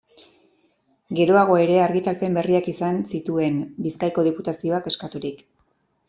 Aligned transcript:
Geroago 1.17 1.57
ere 1.65 1.75
argitalpen 1.81 2.39
berriak 2.39 2.69
izan 2.71 2.97
zituen, 3.17 3.59
Bizkaiko 3.89 4.23
Diputazioak 4.29 4.89
eskaturik. 4.93 5.45